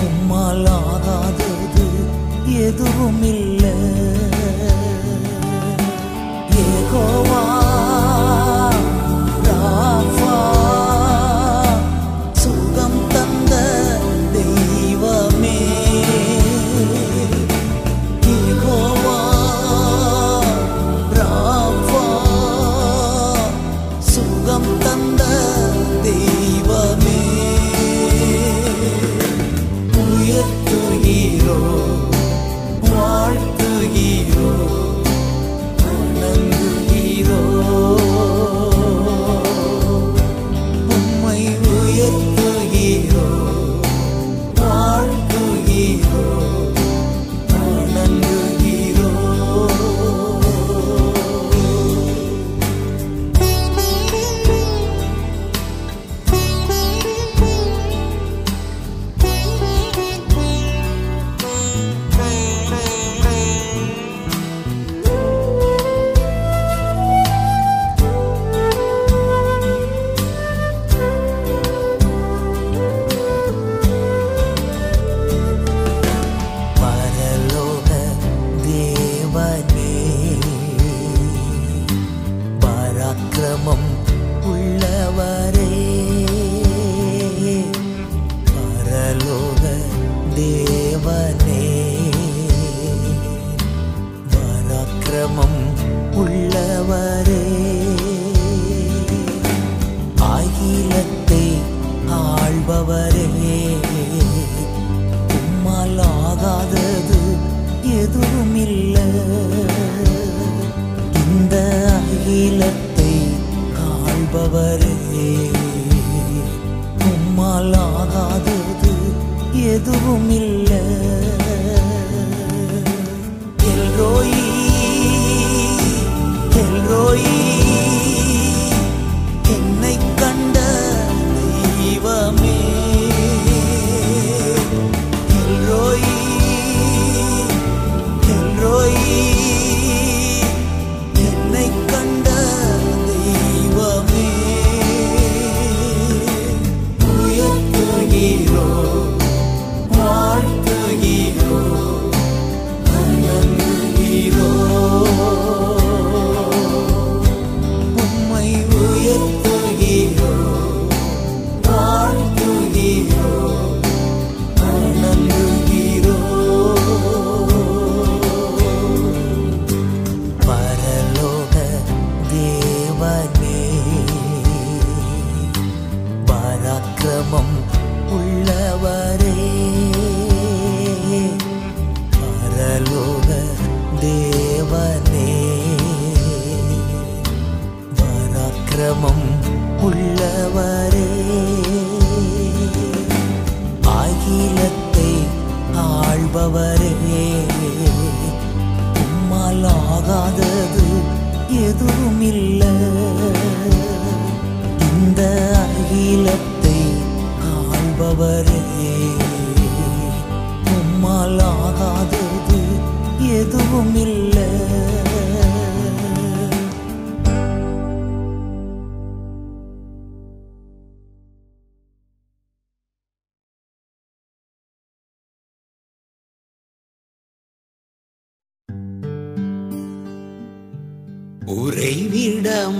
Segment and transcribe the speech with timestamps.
[0.00, 1.86] உம்மால் ஆகாதது
[2.64, 3.74] எதுவும் இல்லை
[6.64, 7.42] ஏகோவா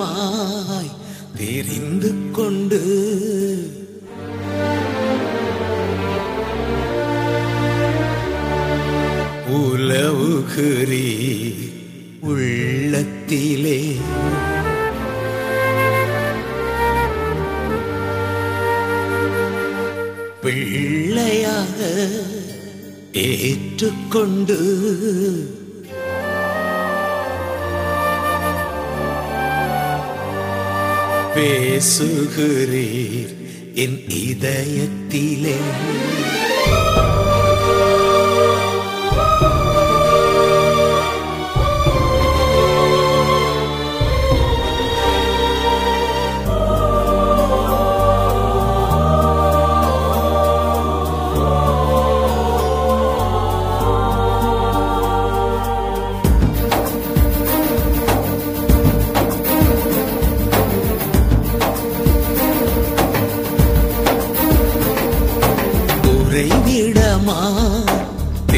[0.06, 0.33] Oh.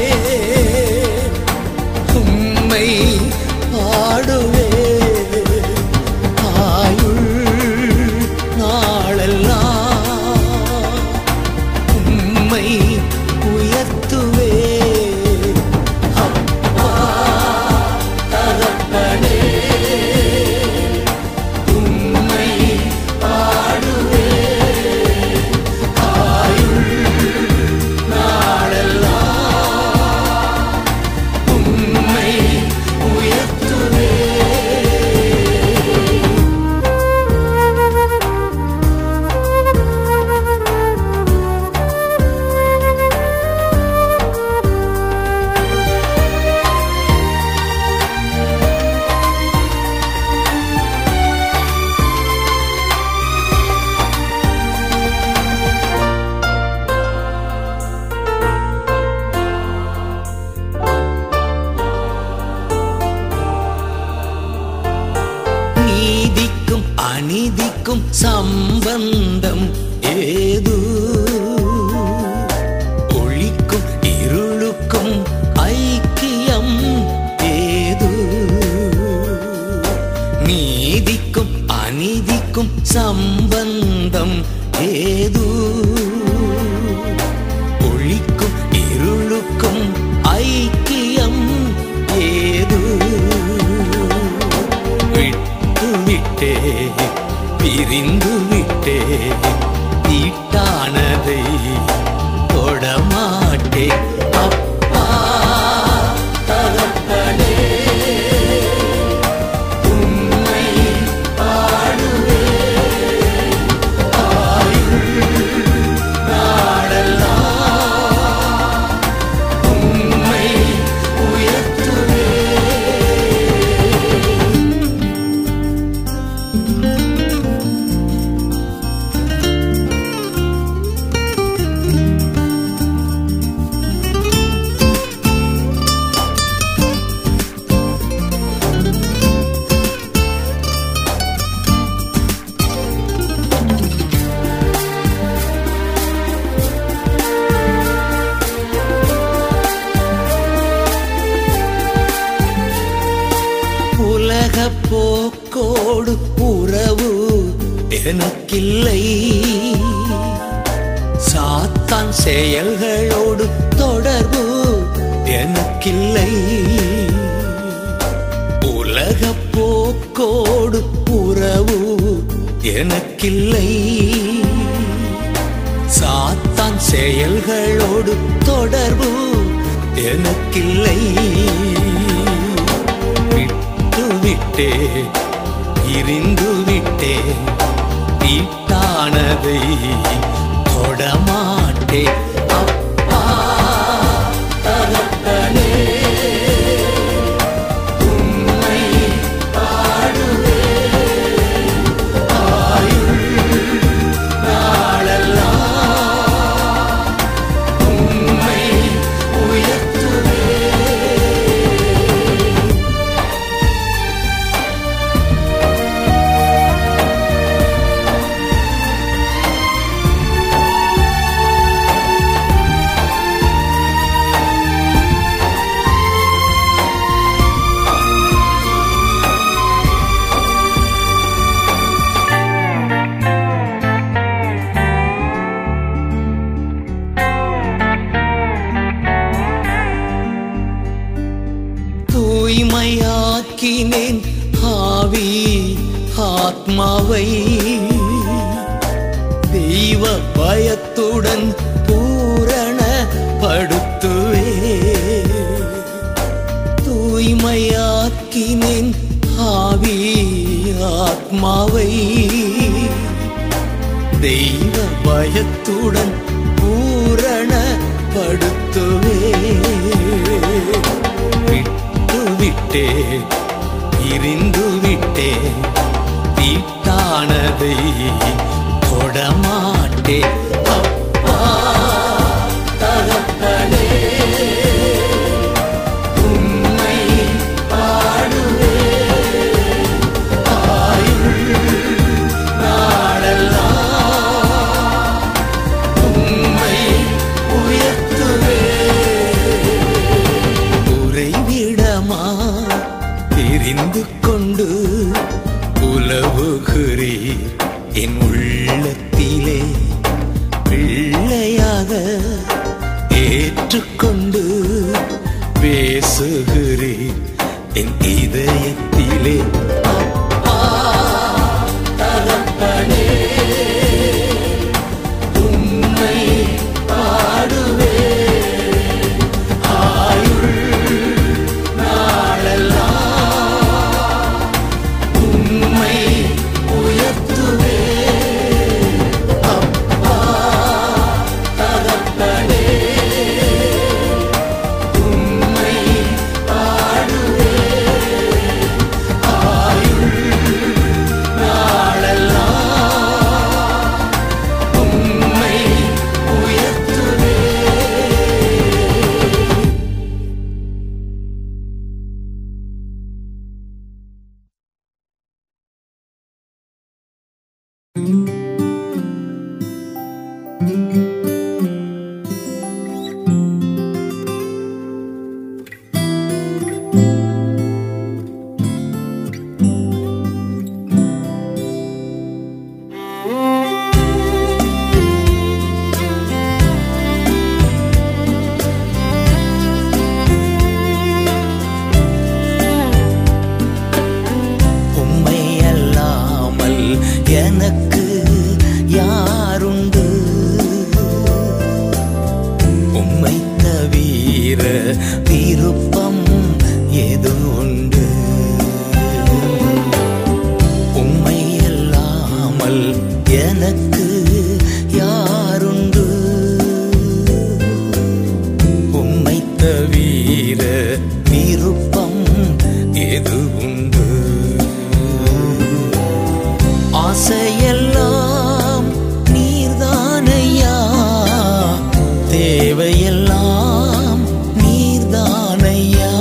[433.01, 434.21] எல்லாம்
[434.57, 436.13] நீர்தானையா?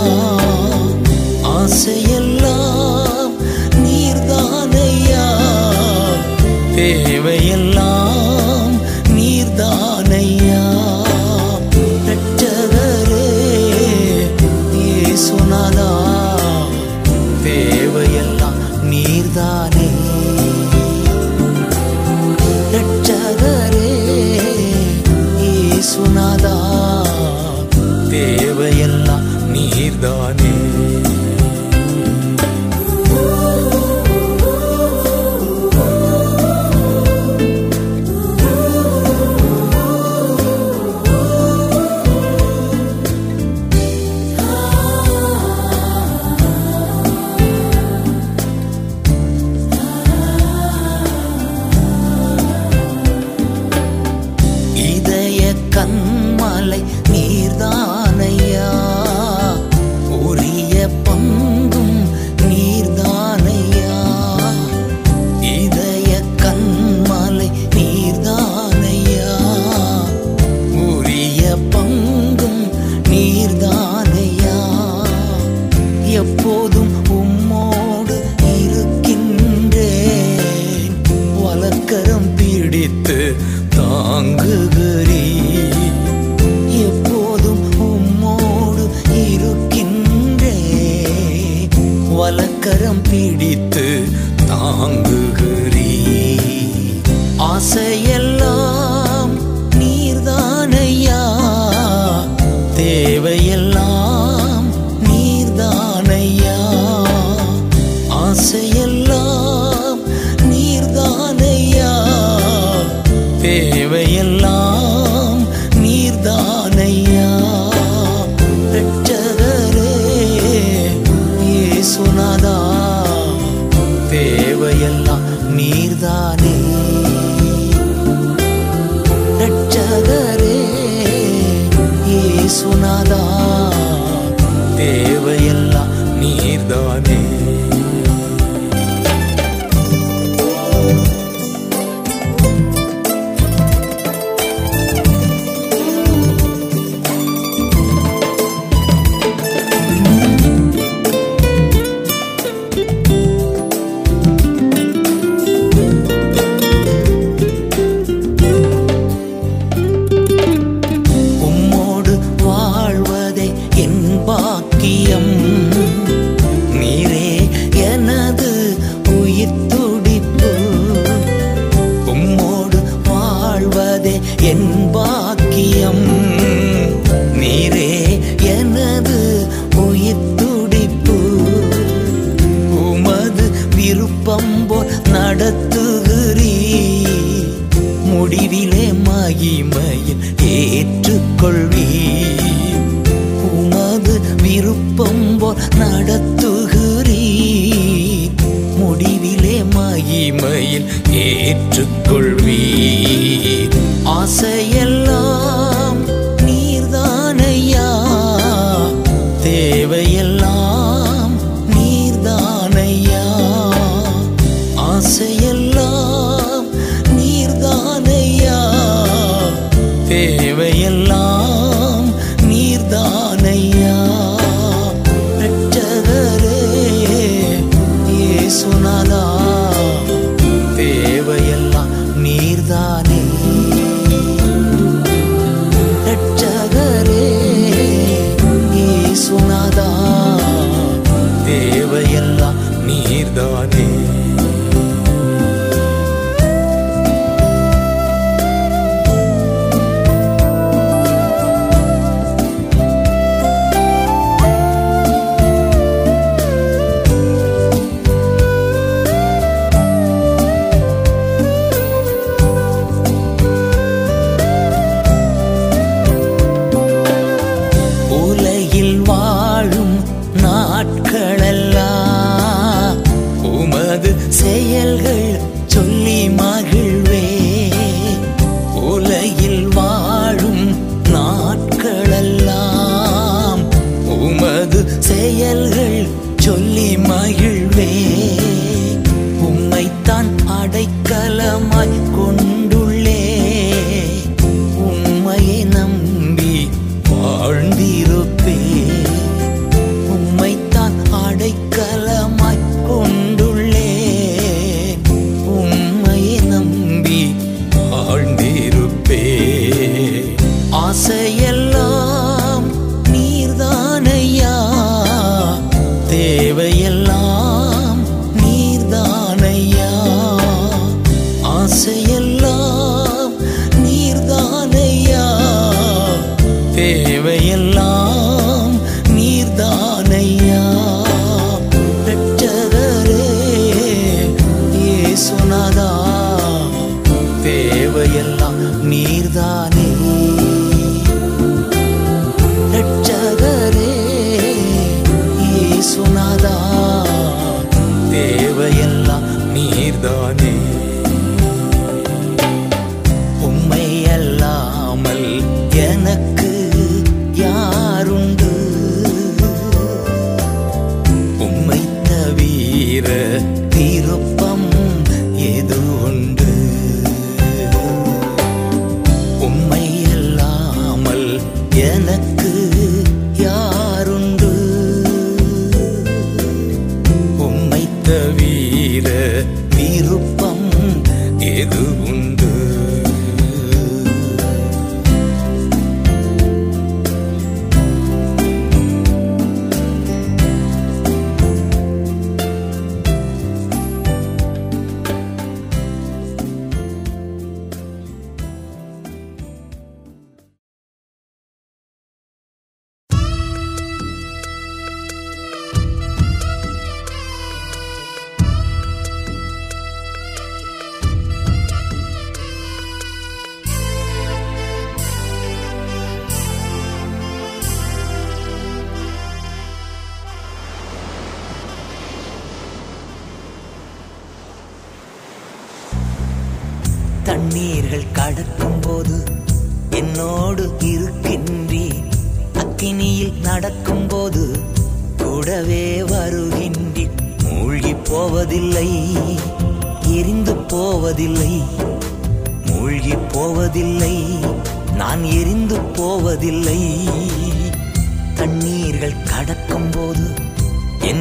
[1.43, 2.18] ஆசையெல்லாம்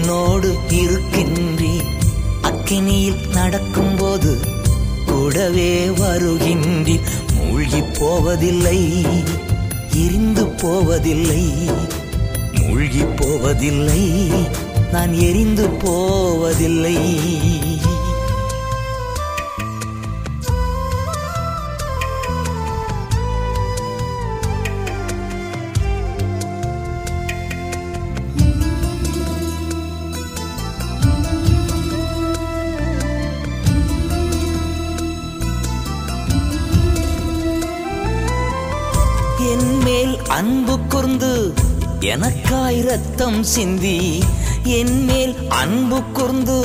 [0.09, 1.73] என்னோடு இருக்கின்றி
[2.49, 4.31] அக்கினியில் நடக்கும்போது
[5.07, 6.95] கூடவே வருகின்றி
[7.35, 8.81] மூழ்கி போவதில்லை
[10.05, 11.45] எரிந்து போவதில்லை
[12.55, 14.03] மூழ்கி போவதில்லை
[14.93, 16.97] நான் எரிந்து போவதில்லை.
[40.39, 41.33] அன்பு கூர்ந்து
[42.09, 43.99] எனக்காய் ரத்தம் சிந்தி
[44.79, 46.59] என் மேல் அன்பு கூர்ந்து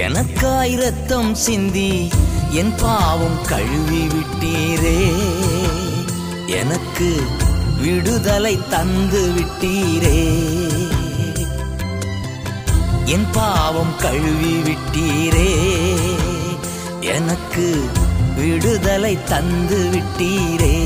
[0.00, 1.90] எனக்காய் ரத்தம் சிந்தி
[2.60, 4.98] என் பாவம் கழுவி விட்டீரே
[6.60, 7.10] எனக்கு
[7.80, 10.18] விடுதலை தந்து விட்டீரே
[13.14, 15.50] என் பாவம் கழுவி விட்டீரே
[17.14, 17.66] எனக்கு
[18.36, 20.76] விடுதலை தந்து விட்டீரே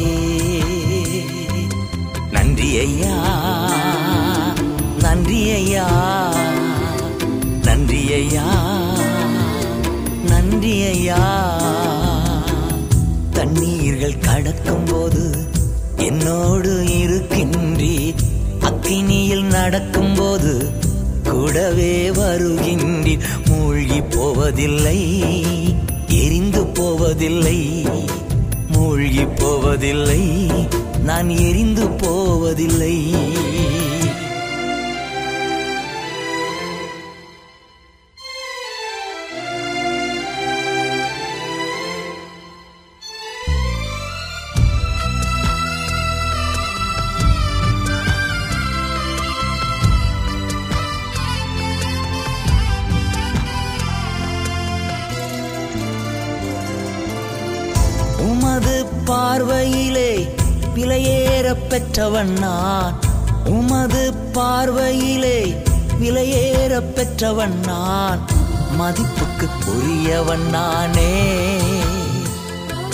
[2.78, 3.16] ஐயா
[5.00, 5.86] நன்றி ஐயா
[7.64, 8.46] நன்றி ஐயா
[10.30, 11.20] நன்றி ஐயா
[13.30, 15.24] தண்ணீர்கள் கடக்கும் போது
[15.96, 18.14] என்னோடு இருக்கின்றி.
[18.60, 20.52] அக்கினியில் நடக்கும் போது
[21.22, 24.98] கூடவே வருகின்றீர் மூழ்கி போவதில்லை
[26.22, 27.58] எரிந்து போவதில்லை
[28.68, 30.22] மூழ்கி போவதில்லை.
[31.06, 32.94] நான் எரிந்து போவதில்லை.
[62.16, 62.94] பெற்றவன் நான்
[63.48, 64.02] உமது
[64.34, 65.40] பார்வையிலே
[65.98, 68.20] விலையேற பெற்றவன் நான்
[68.78, 71.12] மதிப்புக்கு உரியவன் நானே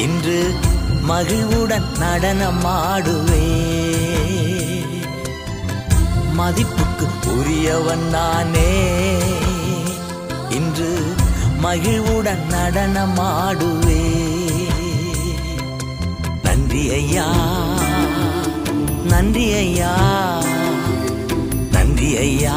[0.07, 0.41] இன்று
[1.11, 3.45] மகிழ்வுடன் நடனமாடுவே
[6.35, 8.75] மதிப்புக்கு உரியவன் நானே
[10.59, 10.93] இன்று
[11.61, 14.03] மகிழ்வுடன் நடனமாடுவே
[16.45, 17.31] நன்றி ஐயா
[19.13, 19.93] நன்றி ஐயா.
[21.71, 22.57] நன்றி ஐயா.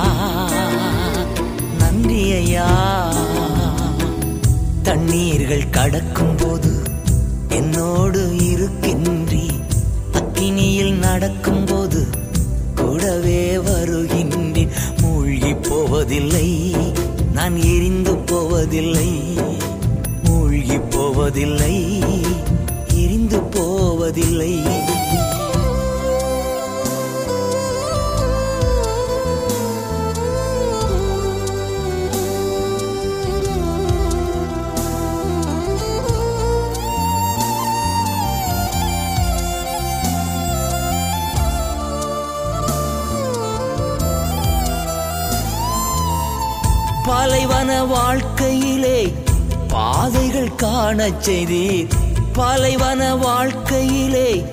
[1.78, 2.70] நன்றி ஐயா.
[4.84, 6.84] தண்ணீர்கள் கடக்கும் போது
[7.50, 9.52] என்னோடு இருக்கின்றி.
[10.12, 12.08] அக்கினியில் நடக்கும் போது
[12.76, 14.68] கூடவே வருகின்றி.
[15.02, 16.76] மூழ்கி போவதில்லை
[17.34, 19.12] நான் எரிந்து போவதில்லை.
[20.24, 22.04] மூழ்கி போவதில்லை
[22.94, 24.54] எரிந்து போவதில்லை.
[50.06, 51.90] பாதைகள் காணச் செய்தீர்.
[52.34, 54.46] பாலைவன வாழ்க்கையிலே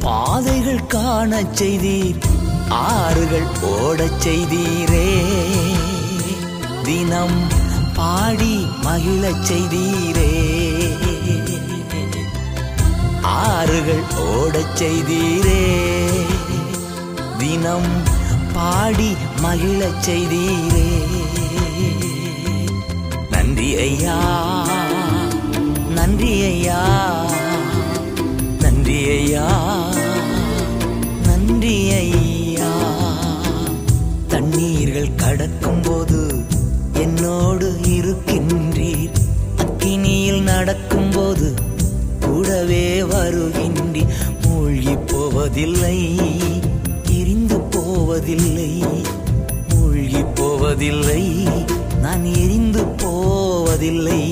[0.00, 2.18] பாதைகள் காணச் செய்தீர்.
[2.68, 5.22] ஆறுகள் ஓடச் செய்தீரே.
[6.82, 7.48] தினம்
[7.94, 10.56] பாடி மகிழச் செய்தீரே.
[13.22, 15.80] ஆறுகள் ஓடச் செய்தீரே.
[17.38, 18.02] தினம்
[18.52, 20.98] பாடி மகிழச் செய்தீரே.
[23.30, 24.59] நன்றி ஐயா.
[26.00, 26.78] நன்றி ஐயா
[28.58, 29.46] நன்றி ஐயா
[31.26, 32.70] நன்றி ஐயா
[34.28, 36.20] தண்ணீர்கள் கடக்கும் போது
[36.92, 39.18] என்னோடு இருக்கின்றீர்.
[39.56, 41.54] அக்கினியில் நடக்கும் போது
[42.20, 44.04] கூடவே வருகின்றி
[44.42, 45.98] மூழ்கி போவதில்லை
[47.18, 48.72] எரிந்து போவதில்லை
[49.68, 51.22] மூழ்கி போவதில்லை.
[52.02, 54.22] நான் எரிந்து போவதில்லை.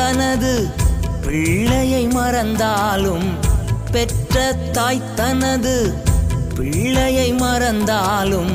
[0.00, 0.68] தனது
[1.26, 3.26] பிள்ளையை மறந்தாலும்
[3.90, 5.94] பெற்ற தாய் தனது
[6.56, 8.52] பிள்ளையை மறந்தாலும்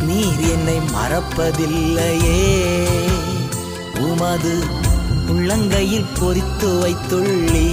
[0.00, 2.40] நீர் என்னை மறப்பதில்லையே.
[4.00, 4.54] உமது
[5.28, 7.68] உள்ளங்கையில் பொறித்து வைத்துள்ளி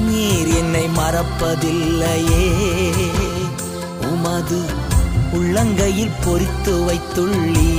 [0.00, 2.44] நீர் என்னை மறப்பதில்லையே.
[4.12, 4.60] உமது
[5.32, 7.77] உள்ளங்கையில் பொறித்து வைத்துள்ளீ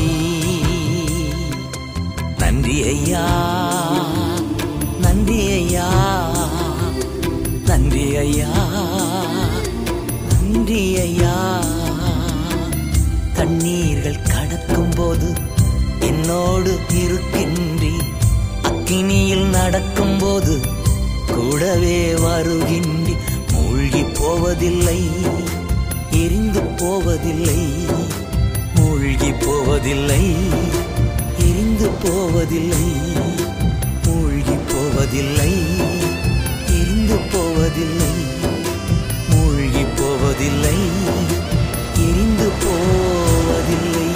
[2.70, 3.22] நன்றி ஐயா
[5.02, 5.86] நன்றி ஐயா
[7.70, 8.50] நன்றி ஐயா
[10.30, 11.34] நன்றி ஐயா
[13.38, 15.30] கண்ணீர்கள் கடக்கும் போது
[16.00, 17.94] என்னோடு இருக்கின்றி
[18.64, 20.58] அக்கினியில் நடக்கும் போது
[21.34, 23.16] கூடவே வருகின்றி
[23.54, 25.00] மூழ்கி போவதில்லை
[26.24, 27.62] எரிந்து போவதில்லை
[28.76, 30.24] மூழ்கி போவதில்லை.
[31.60, 32.86] கரைந்து போவதில்லை
[34.04, 35.50] மூழ்கி போவதில்லை
[36.78, 38.13] எரிந்து போவதில்லை
[39.32, 40.78] மூழ்கி போவதில்லை
[42.06, 44.09] எரிந்து போவதில்லை.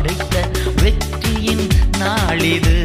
[0.00, 0.48] அடுத்த
[0.82, 1.66] வெற்றியின்
[1.98, 2.79] நாளிது.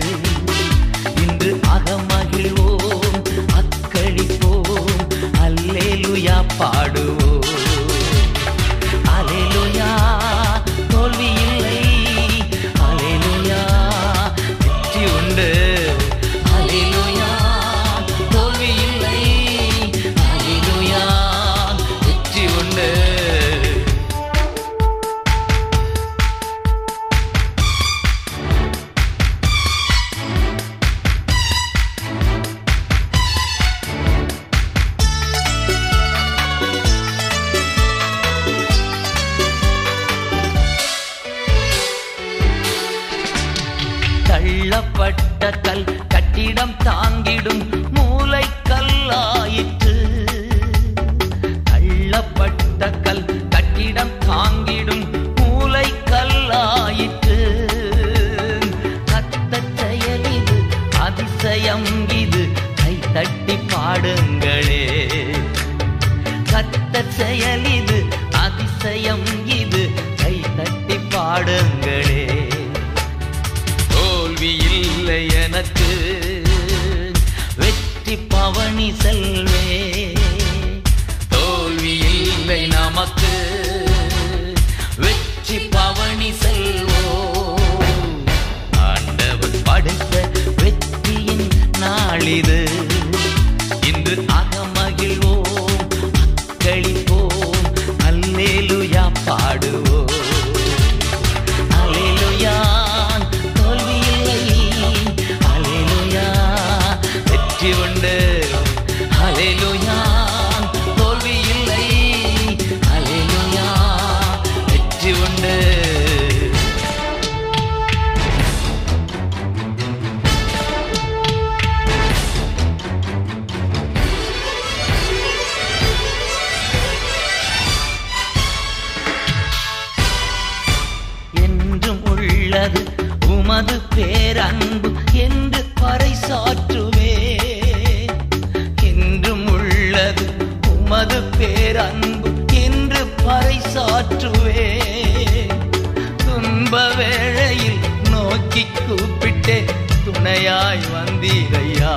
[150.45, 151.91] துணையாய் வந்தீரையா?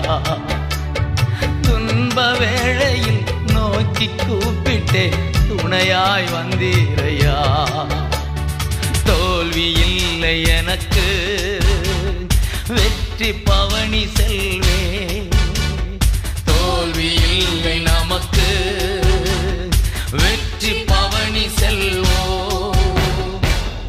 [1.61, 3.21] துன்ப வேளையில்
[3.53, 5.03] நோக்கி கூப்பிட்டே
[5.49, 7.35] துணையாய் வந்தீரையா?
[9.05, 11.07] தோல்வி இல்லை எனக்கு
[12.69, 14.81] வெற்றி பவனி செல்வே.
[16.45, 18.49] தோல்வி இல்லை நமக்கு
[20.23, 22.21] வெற்றி பவனி செல்வோ.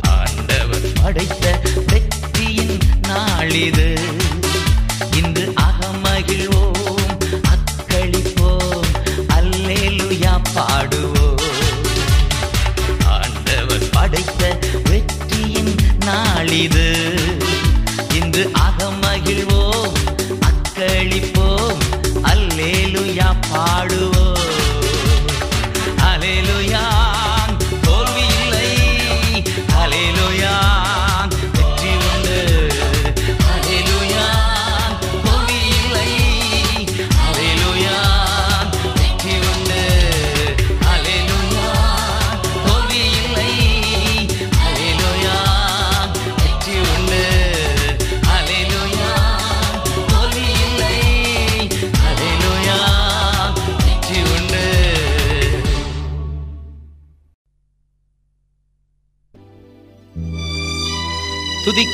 [0.01, 3.87] ஆண்டவர் படைத்த வெற்றியின் நாளிது.
[16.51, 16.78] நாளிது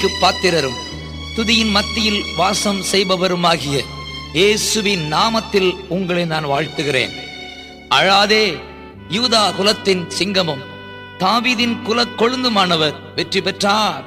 [0.05, 0.79] துதிக்கு பாத்திரரும்
[1.35, 3.77] துதியின் மத்தியில் வாசம் செய்பவருமாகிய
[4.37, 7.13] இயேசுவின் நாமத்தில் உங்களை நான் வாழ்த்துகிறேன்.
[7.97, 8.45] அழாதே
[9.15, 10.61] யூதா குலத்தின் சிங்கமும்
[11.21, 14.03] தாவிதின் குல கொழுந்துமானவர் வெற்றி பெற்றார்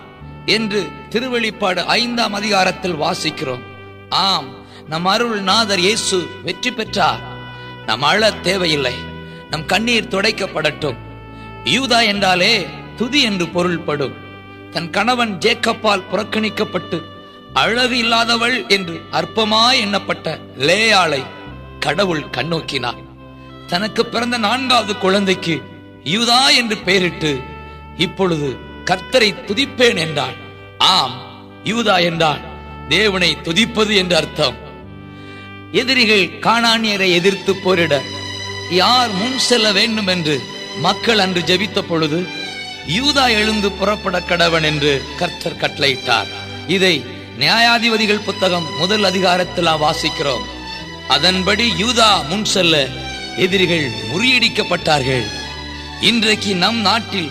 [0.56, 0.82] என்று
[1.14, 3.64] திருவெளிப்பாடு ஐந்தாம் அதிகாரத்தில் வாசிக்கிறோம்.
[4.28, 4.48] ஆம்
[4.92, 7.24] நம் அருள் நாதர் இயேசு வெற்றி பெற்றார்.
[7.90, 8.96] நம் அழ தேவையில்லை
[9.50, 10.98] நம் கண்ணீர் துடைக்கப்படட்டும்.
[11.74, 12.54] யூதா என்றாலே
[13.00, 14.16] துதி என்று பொருள்படும்.
[14.70, 17.02] தன் கணவன் ஜேக்கப்பால் புறக்கணிக்கப்பட்டு
[17.52, 21.22] அழகு இல்லாதவள் என்று அற்பமாய் எண்ணப்பட்ட லேயாளை
[21.80, 23.00] கடவுள் கண்ணோக்கினார்.
[23.66, 25.62] தனக்கு பிறந்த நான்காவது குழந்தைக்கு
[26.04, 27.40] யூதா என்று பெயரிட்டு
[27.96, 30.36] இப்பொழுது கர்த்தரை துதிப்பேன் என்றாள்.
[30.78, 31.16] ஆம்
[31.64, 32.40] யூதா என்றால்
[32.88, 34.56] தேவனை துதிப்பது என்று அர்த்தம்.
[35.72, 38.02] எதிரிகள் காணானியரை எதிர்த்து போரிட
[38.70, 40.06] யார் முன் செல்ல வேண்டும்?
[40.06, 40.40] என்று
[40.78, 42.18] மக்கள் அன்று ஜெபித்த பொழுது
[42.88, 46.26] யூதா எழுந்து புறப்பட கடவன் என்று கர்த்தர் கட்டளையிட்டார்.
[46.66, 47.04] இதை
[47.38, 50.46] நியாயாதிபதிகள் புத்தகம் முதல் அதிகாரத்தில் வாசிக்கிறோம்.
[51.08, 52.86] அதன்படி யூதா முன் செல்ல
[53.36, 55.24] எதிரிகள் முறியடிக்கப்பட்டார்கள்.
[56.00, 57.30] இன்றைக்கு நம் நாட்டில்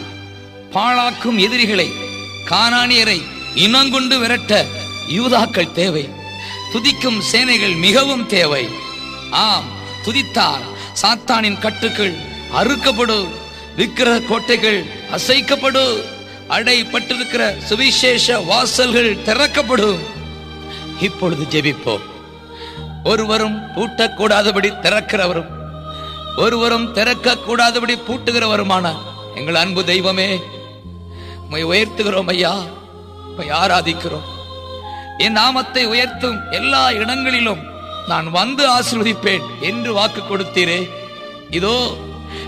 [0.74, 1.92] பாழாக்கும் எதிரிகளை
[2.50, 3.22] காணானியரை
[3.56, 4.66] இனங்கொண்டு விரட்ட
[5.08, 6.10] யூதாக்கள் தேவை.
[6.74, 8.70] துதிக்கும் சேனைகள் மிகவும் தேவை.
[9.32, 9.68] ஆம்
[10.06, 10.66] துதித்தால்
[11.02, 12.16] சாத்தானின் கட்டுக்கள்
[12.54, 13.28] அறுக்கப்படும்
[13.76, 15.96] விக்கிரக கோட்டைகள் அசைக்கப்படும்
[16.50, 20.00] அடைப்பட்டிருக்கிற சுவிசேஷ வாசல்கள் திறக்கப்படும்.
[21.02, 22.06] இப்பொழுது ஜெபிப்போம்.
[23.04, 25.52] ஒருவரும் பூட்டக்கூடாதபடி திறக்கிறவரும்
[26.38, 28.86] ஒருவரும் திறக்க கூடாதபடி பூட்டுகிறவருமான
[29.36, 30.30] எங்கள் அன்பு தெய்வமே
[31.44, 32.54] உம்மை உயர்த்துகிறோம் ஐயா
[33.28, 34.28] உம்மை ஆராதிக்கிறோம்.
[35.18, 37.62] என் நாமத்தை உயர்த்தும் எல்லா இடங்களிலும்
[38.08, 40.90] நான் வந்து ஆசிர்வதிப்பேன் என்று வாக்கு கொடுத்தீரே.
[41.50, 41.76] இதோ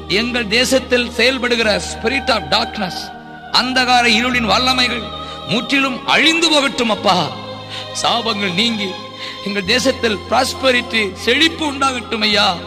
[0.08, 3.02] எங்கள் தேசத்தில் செயல்படுகிற ஸ்பிரிட் ஆஃப் டார்க்னஸ்
[3.52, 5.04] அந்தகார இருளின் வல்லமைகள்
[5.48, 7.32] முற்றிலும் அழிந்து போகட்டும் அப்பா.
[8.02, 8.90] சாபங்கள் நீங்கி
[9.46, 12.58] எங்கள் தேசத்தில் பிராஸ்பரிட்டி செழிப்பு உண்டாகட்டும் ஐயா.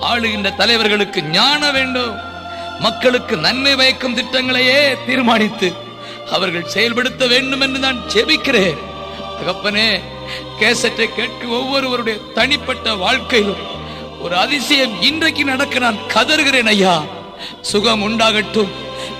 [0.00, 2.16] ஆளுகின்ற தலைவர்களுக்கு ஞான வேண்டும்.
[2.78, 5.72] மக்களுக்கு நன்மை பயக்கும் திட்டங்களையே தீர்மானித்து
[6.30, 8.78] அவர்கள் செயல்படுத்த வேண்டும் என்று நான் ஜெபிக்கிறேன்.
[9.40, 10.00] தகப்பனே
[10.60, 13.75] கேசட்டை கேட்கும் ஒவ்வொருவருடைய தனிப்பட்ட வாழ்க்கையிலும்
[14.20, 17.02] ஒரு அதிசயம் இன்றைக்கு நடக்க நான் கதறுகிறேன் ஐயா.
[17.60, 18.68] சுகம் உண்டாகட்டும்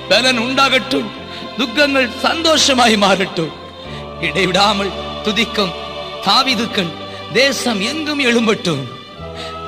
[0.09, 1.05] பலன் உண்டாகட்டும்
[1.59, 3.53] துக்கங்கள் சந்தோஷமாய் மாறட்டும்.
[4.21, 4.91] இடைவிடாமல்
[5.25, 5.73] துதிக்கும்
[6.25, 6.93] தாவிதுக்கள்
[7.33, 8.83] தேசம் எங்கும் எழும்பட்டும்.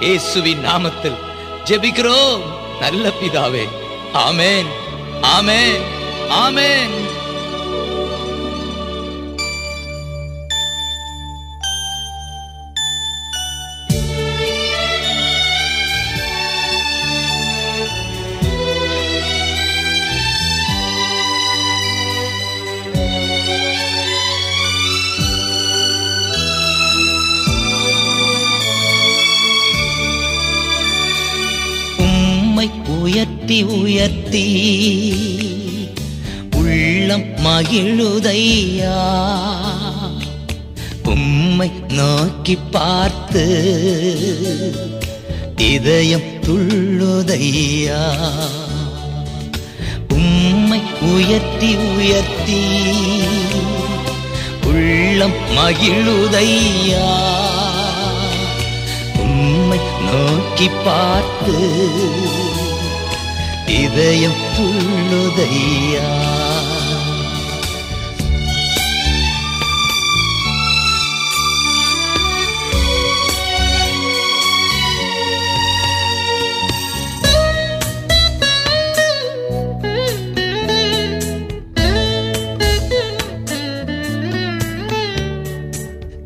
[0.01, 1.19] இயேசுவின் நாமத்தில்
[1.65, 2.41] ஜெபிக்கிறோம்.
[2.81, 3.69] நல்ல பிதாவே.
[4.15, 4.67] ஆமேன்.
[5.23, 5.81] ஆமேன்.
[6.31, 7.18] ஆமேன்.
[34.09, 34.45] உயர்த்தி
[36.57, 39.01] உள்ளம் மகிழுதையா?
[41.05, 43.45] உம்மை நோக்கி பார்த்து
[45.57, 48.03] இதயம் துள்ளுதையா?
[50.09, 52.63] உம்மை உயர்த்தி உயர்த்தி
[54.67, 57.11] உள்ளம் மகிழுதையா?
[59.19, 59.81] உம்மை
[60.11, 61.57] நோக்கி பார்த்து
[63.77, 66.09] இதயம் துள்ளுதையா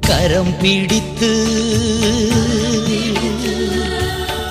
[0.06, 1.32] கரம் பிடித்து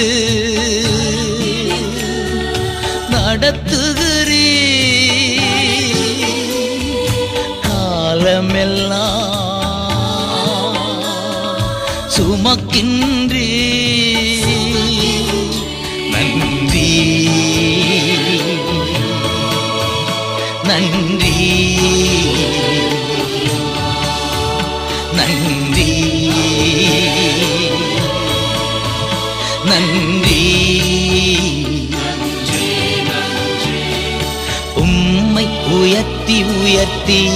[3.12, 4.50] நடத்துகிறீ.
[7.62, 9.26] காலமெல்லாம்
[12.18, 13.27] சுமக்கின்ற.
[36.68, 37.30] உயர்த்தி.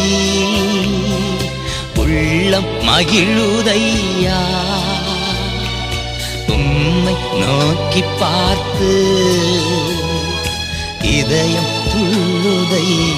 [1.96, 4.42] உள்ளம் மகிழுதையா.
[6.48, 8.92] உம்மை நோக்கி பார்த்து
[11.02, 13.10] இதயம் துள்ளுதையா.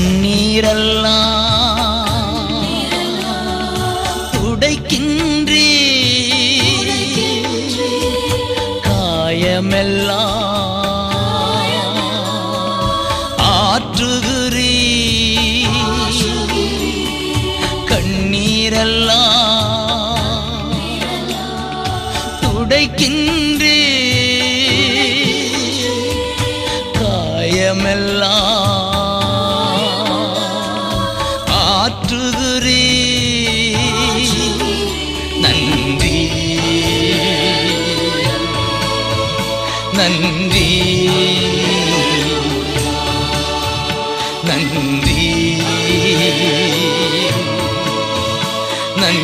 [0.00, 1.37] கண்ணீரெல்லாம்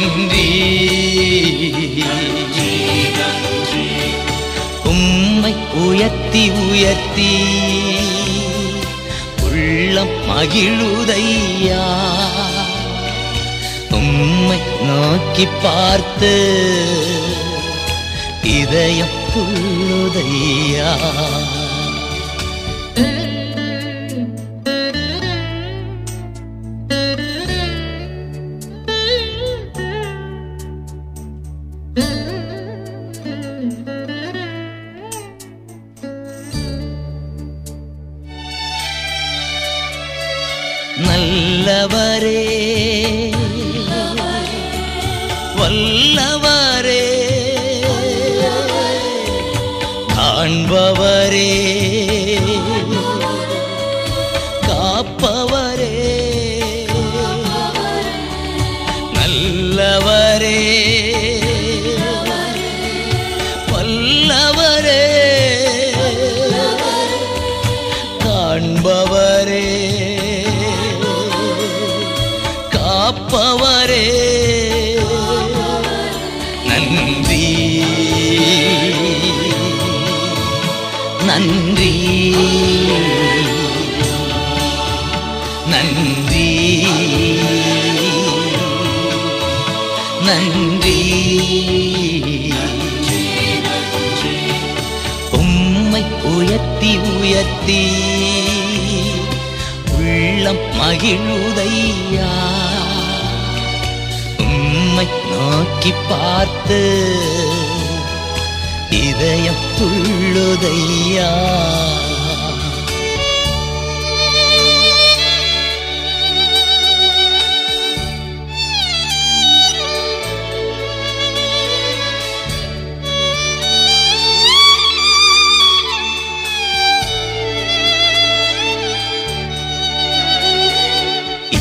[0.07, 0.49] நன்றி
[4.85, 7.31] உம்மை உயர்த்தி உயர்த்தி
[9.43, 11.85] உள்ளம் மகிழுதையா?
[13.91, 16.33] உம்மை நோக்கி பார்த்து
[18.43, 20.91] இதயம் துள்ளுதையா?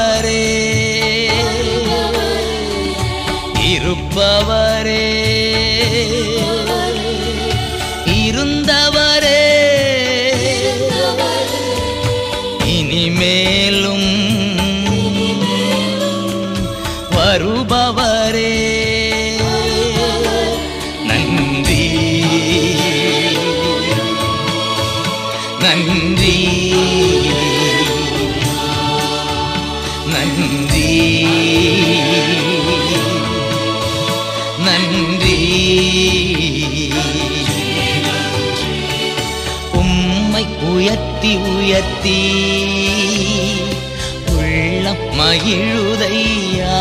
[41.45, 42.19] உயர்த்தி
[44.37, 46.79] உள்ளம் மகிழுதையா?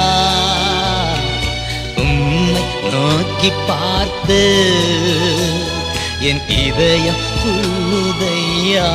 [1.97, 2.63] உம்மை
[2.93, 4.41] நோக்கி பார்த்து
[6.21, 8.89] என் இதயம் புழுதையா?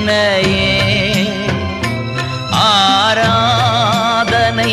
[0.00, 0.74] உன்னையே.
[2.50, 4.72] ஆராதனை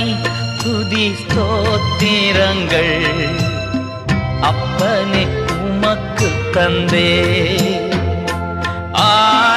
[0.63, 3.07] துதி ஸ்தோத்திரங்கள்
[4.41, 5.23] அப்பனே
[5.61, 7.11] உமக்கு தந்தே.
[8.95, 9.56] ஆ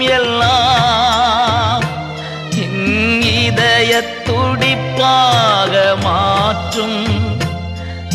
[0.00, 1.84] எல்லாம்
[2.64, 3.90] என் இதய
[4.26, 7.00] துடிப்பாக மாற்றும்.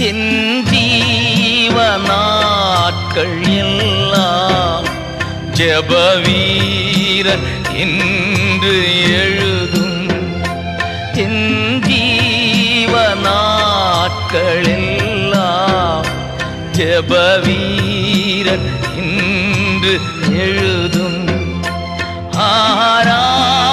[0.09, 4.88] என் ஜீவ நாட்கள் எல்லாம்
[5.53, 8.75] ஜபவீரன் என்று
[9.23, 10.09] எழுதும்.
[11.13, 16.05] என் ஜீவ நாட்கள் எல்லாம்
[16.77, 19.93] ஜபவீரன் என்று
[20.45, 20.93] எழுதும்
[22.54, 23.72] महाराज।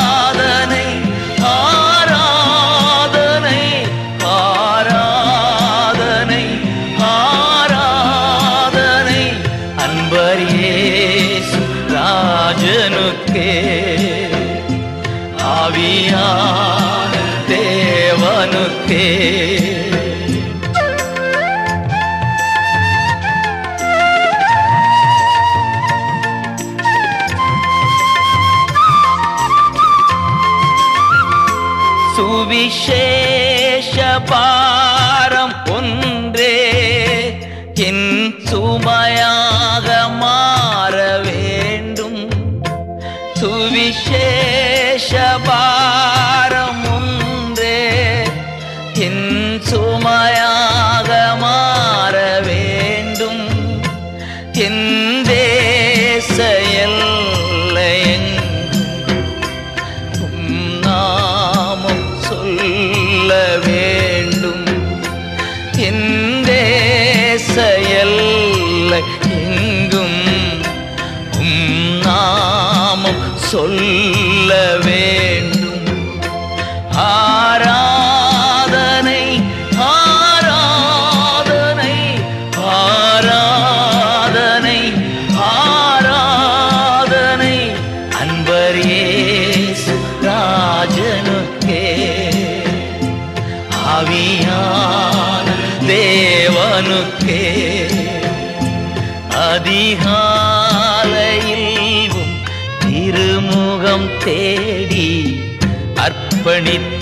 [73.51, 73.90] xuân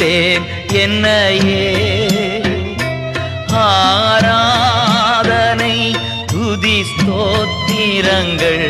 [0.08, 0.44] விட்டேன்
[0.84, 1.64] என்னையே?
[3.62, 5.74] ஆராதனை
[6.26, 8.68] துதி ஸ்தோத்திரங்கள்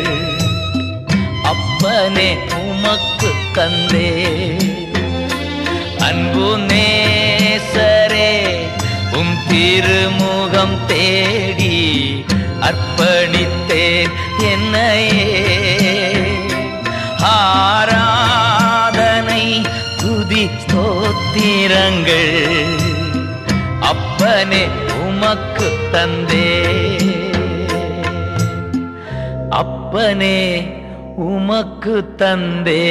[1.51, 2.29] அப்பனே
[2.61, 4.11] உமக்கு தந்தே.
[5.99, 8.31] அன்பு நேசரே
[9.19, 11.75] உம் திருமுகம் தேடி
[12.69, 14.13] அர்ப்பணித்தேன்
[14.51, 15.18] என்னையே.
[22.09, 22.75] கண்கள்
[23.79, 24.67] அப்பனே
[25.05, 26.51] உமக்கு தந்தே.
[29.49, 30.67] அப்பனே
[31.15, 32.85] உமக்கு தந்தே.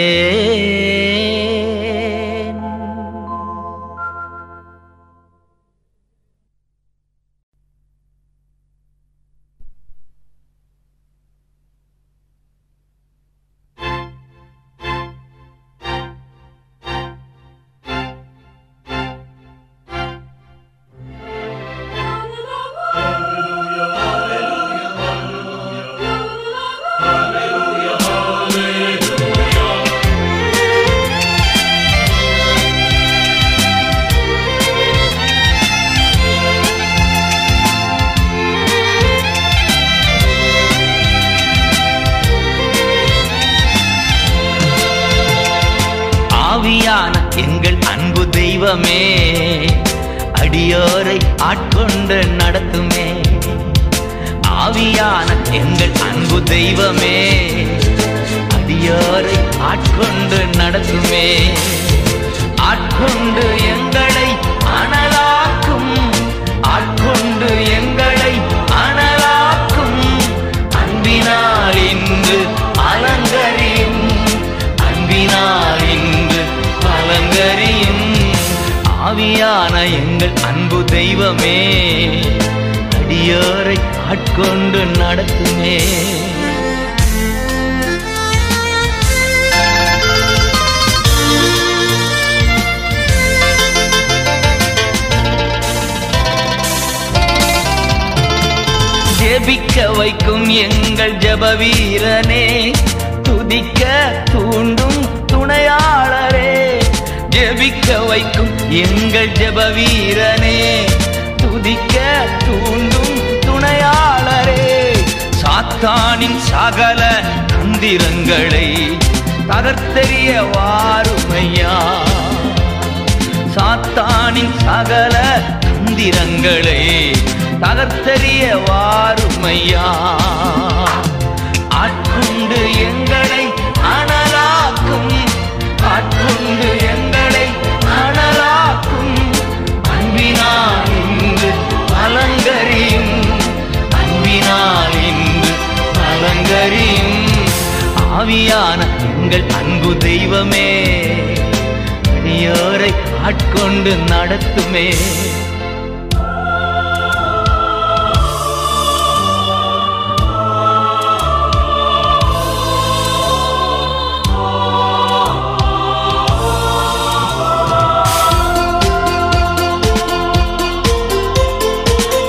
[153.29, 154.95] ஆட்கொண்டு நடத்துமே.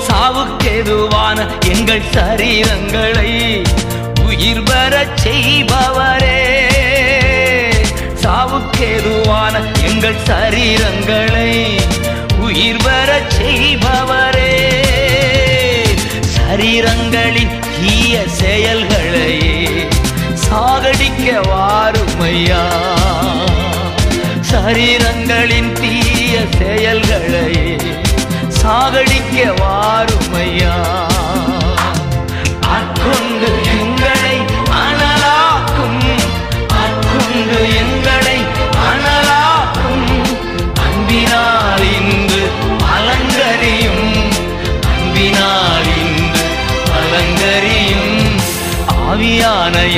[0.06, 3.64] சாவுக்கெதுவான எங்கள் சரீரங்களை
[4.26, 6.38] உயிர் பெறச் செய்பவரே.
[8.22, 9.19] சாவுக்கேது
[10.02, 11.80] எங்கள் சரீரங்களை
[12.38, 14.56] உயிர் பெறச் செய்பவரே.
[16.36, 19.38] சரீரங்களின் தீய செயல்களை
[20.34, 22.62] சாகடிக்க வாருமையா.
[24.52, 27.76] சரீரங்களின் தீய செயல்களை
[28.62, 30.99] சாகடிக்க வாருமையா.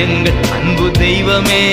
[0.02, 1.64] எங்கள் அன்பு தெய்வமே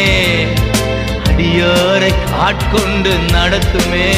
[1.27, 2.11] அடியோரை
[2.45, 4.09] ஆட்கொண்டு நடத்துமே.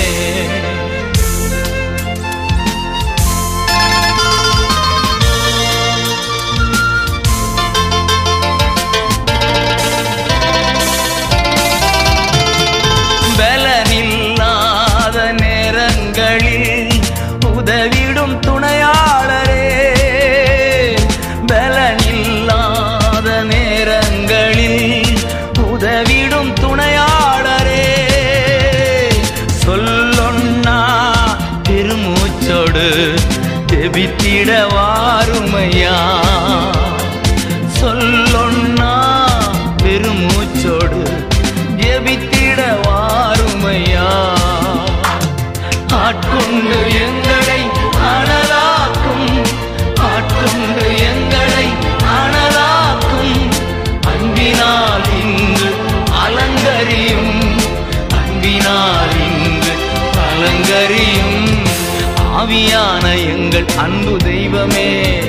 [63.61, 65.19] எங்கள் அன்பு தெய்வமே.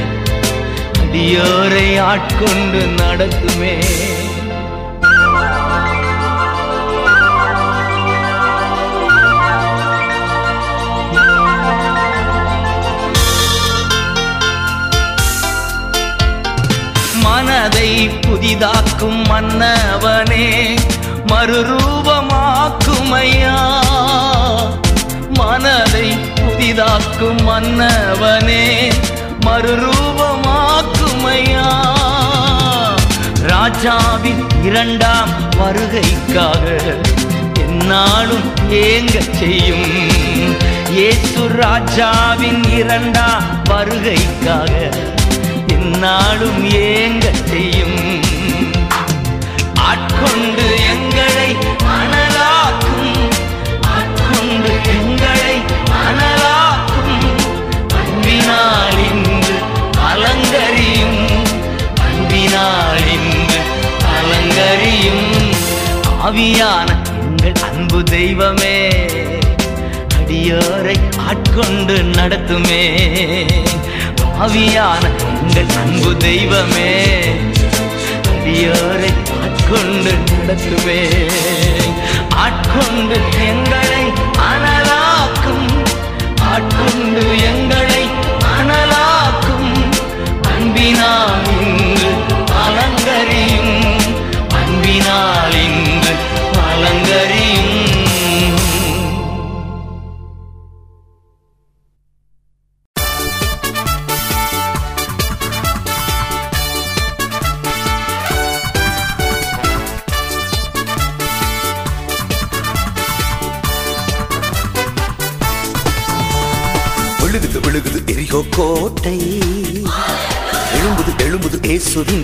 [1.01, 3.85] அடியோரை ஆட்கொண்டு நடக்குமே
[17.23, 20.79] மனதை புதிதாக்கும் மன்னவனே.
[21.27, 22.31] மறுரூபமாக்குமையா.
[23.13, 23.82] மனதை
[26.73, 28.67] புதிதாக்கும் மன்னவனே
[29.47, 30.55] மறுரூபமாக்குமையா?
[33.43, 36.65] ராஜாவின் இரண்டாம் வருகைக்காக
[37.65, 38.47] என்னாலும்
[38.81, 39.91] ஏங்க செய்யும்.
[41.03, 44.73] ஏசு ராஜாவின் இரண்டாம் வருகைக்காக
[45.77, 48.01] என்னாலும் ஏங்க செய்யும்.
[49.91, 51.51] ஆட்கொண்டு எங்களை
[51.97, 52.32] அனலாக்கும்
[66.27, 66.89] ஆவியான
[67.21, 68.89] எங்கள் அன்பு தெய்வமே
[70.19, 70.97] அடியோரை
[71.29, 72.83] ஆட்கொண்டு நடத்துமே.
[74.43, 75.05] ஆவியான
[75.41, 76.91] எங்கள் அன்பு தெய்வமே
[78.33, 79.13] அடியோரை
[79.43, 81.01] ஆட்கொண்டு நடத்துமே.
[82.45, 83.17] ஆட்கொண்டு
[83.49, 84.05] எங்களை
[84.49, 85.69] அனலாக்கும்
[86.53, 88.05] ஆட்கொண்டு எங்களை
[88.55, 89.73] அனலாக்கும்.
[90.43, 91.62] அன்பினால்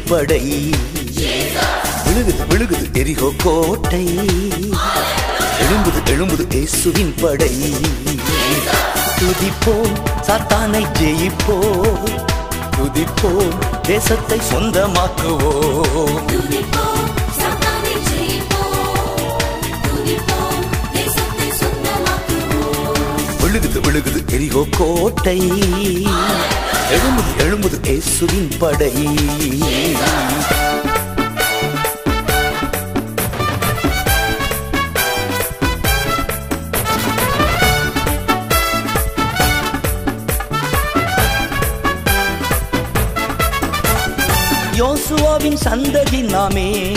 [0.08, 0.70] படை
[2.04, 4.06] விழுகுது விழுகுது எரிகோ கோட்டை.
[5.60, 7.74] எழும்புது எழும்புது ஏசுவின் படை.
[9.18, 9.92] துதிப்போம்
[10.26, 12.20] சாத்தானை ஜெயிப்போம்.
[12.76, 16.20] துதிப்போம் தேசத்தை சொந்தமாக்குவோம்.
[23.40, 25.38] விழுகுது விழுகுது எரிகோ கோட்டை.
[26.90, 28.92] எழும்புது எழும்புது ஏசுவின் படை.
[44.78, 46.92] யோசுவாவின் சந்ததி நாமே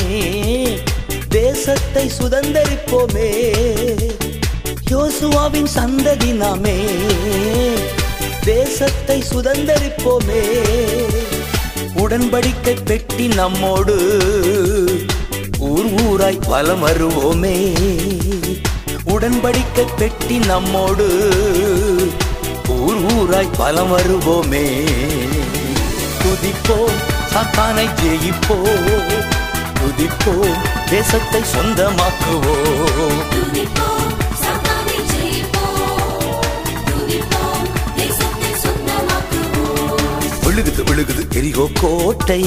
[1.29, 3.31] தேசத்தை சுதந்திரிப்போமே.
[4.91, 6.79] யோசுவாவின் சந்ததி நாமே
[8.43, 10.43] தேசத்தை சுதந்திரிப்போமே.
[11.95, 13.95] உடன்படிக்கை பெட்டி நம்மோடு
[15.59, 17.73] ஊர் ஊராய் வலம் வருவோமே.
[19.05, 21.07] உடன்படிக்கை பெட்டி நம்மோடு
[22.67, 24.85] ஊர் ஊராய் வலம் வருவோமே.
[26.23, 26.95] துதிப்போம்
[27.33, 29.23] சாத்தானை ஜெயிப்போம்.
[29.81, 30.55] துதிப்போம்
[30.89, 33.50] தேசத்தை சொந்தமாக்குவோம்.
[40.91, 42.43] விழுகுது எரிகோ கோட்டை.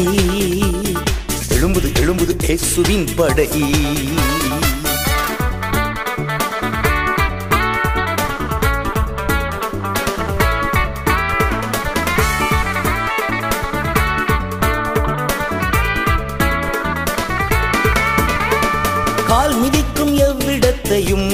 [1.49, 3.49] எழும்புது எழும்புது ஏசுவின் படை.
[19.27, 21.31] கால் மிதிக்கும் எவ்விடத்தையும்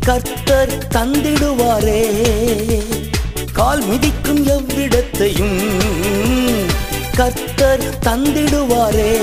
[0.00, 2.10] கர்த்தர் தந்திடுவாரே.
[3.52, 5.11] கால் மிதிக்கும் எவ்விடத்தையும்
[7.16, 9.20] கர்த்தர் தந்திடுவாரே.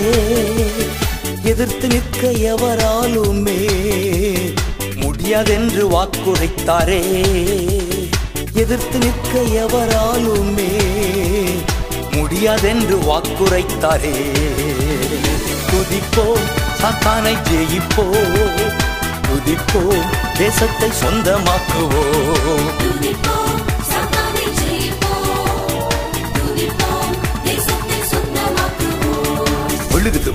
[1.44, 3.70] எதிர்த்து நிற்க எவராலுமே
[4.96, 7.04] முடியாதென்று வாக்குரைத்தாரே.
[8.54, 10.72] எதிர்த்து நிற்க எவராலுமே
[12.12, 14.32] முடியாதென்று வாக்குரைத்தாரே.
[15.72, 16.44] துதிப்போம்
[16.82, 18.18] சாத்தானை ஜெயிப்போ.
[19.30, 20.06] துதிப்போம்
[20.38, 22.89] தேசத்தை சொந்தமாக்குவோம்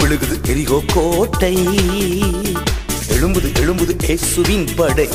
[0.05, 1.57] விழுகுது எரிகோ கோட்டை.
[3.09, 5.09] எழும்புது எழும்புது ஏசுவின் படை.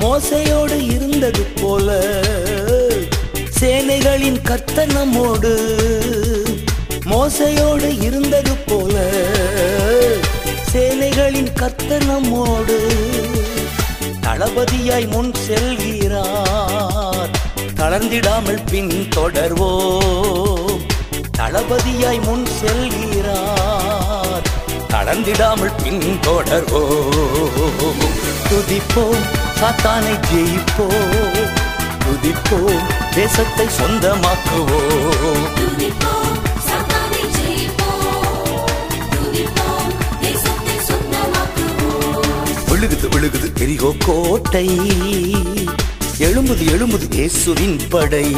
[0.00, 2.04] மோசையோடு இருந்தது போல
[3.60, 4.92] சேனைகளின் கர்த்தர்
[7.16, 8.94] மோசையோடு இருந்தது போல
[10.72, 12.76] சேனைகளின் கத்த நம்மோடு
[14.20, 17.30] தளபதியாய் முன் செல்கிறார்.
[17.76, 19.70] தளர்ந்திடாமல் பின் தொடர்வோ
[21.38, 24.44] தளபதியாய் முன் செல்கிறார்.
[24.88, 26.82] தளர்ந்திடாமல் பின் தொடர்வோ
[28.50, 29.24] துதிப்போம்
[29.60, 31.52] சாத்தானை ஜெயிப்போம்.
[32.04, 35.75] துதிப்போம் தேசத்தை சொந்தமாக்குவோம்.
[43.16, 44.68] விழுகுது எரிகோ கோட்டை.
[46.18, 48.32] எழும்புது எழும்புது இயேசுவின் படை.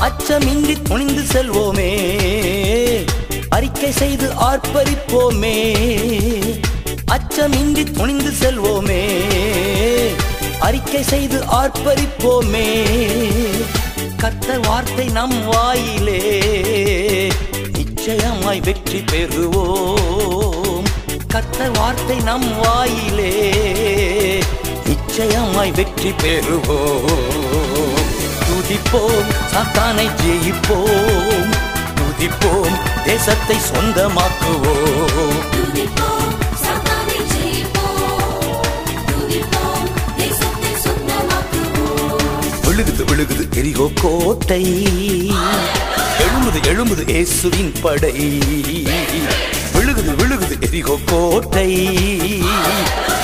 [0.00, 1.92] அச்சமின்றி துணிந்து செல்வோமே
[3.48, 5.56] அறிக்கை செய்து ஆர்ப்பரிப்போமே.
[7.42, 9.10] அச்சமின்றி துணிந்து செல்வோமே.
[10.60, 12.86] அறிக்கை செய்து ஆர்ப்பரிப்போமே.
[14.16, 16.42] கத்த வார்த்தை நம் வாயிலே.
[17.72, 20.84] நிச்சயமாய் வெற்றி பெறுவோம்.
[21.34, 23.52] கத்த வார்த்தை நம் வாயிலே.
[24.84, 27.96] நிச்சயமாய் வெற்றி பெறுவோம்.
[28.48, 29.24] துதிப்போம்
[29.54, 31.56] சாத்தானை ஜெயிப்போம்.
[31.94, 35.51] துதிப்போம் தேசத்தை சொந்தமாக்குவோம்.
[43.12, 44.64] விழுகுது எரிகோ கோட்டை.
[46.18, 48.38] எழுமுது எழுமுது ஏசுவின் படை.
[49.74, 51.94] விழுகுது விழுகுது எரிகோ கோட்டை.